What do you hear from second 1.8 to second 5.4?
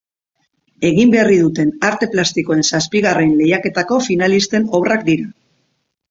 arte plastikoen zazpigarren lehiaketako finalisten obrak dira.